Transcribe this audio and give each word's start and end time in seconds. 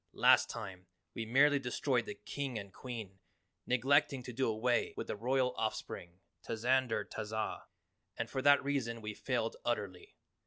Last 0.13 0.49
time, 0.49 0.87
we 1.13 1.27
merely 1.27 1.59
destroyed 1.59 2.07
the 2.07 2.15
King 2.15 2.57
and 2.57 2.73
Queen, 2.73 3.19
neglecting 3.67 4.23
to 4.23 4.33
do 4.33 4.47
away 4.49 4.95
with 4.97 5.05
the 5.05 5.15
Royal 5.15 5.53
Off 5.57 5.75
spring, 5.75 6.21
Tazander 6.41 7.05
Tazah, 7.07 7.65
and 8.17 8.27
for 8.27 8.41
that 8.41 8.63
reason 8.63 9.01
we 9.03 9.13
failed 9.13 9.57
utterly. 9.63 10.15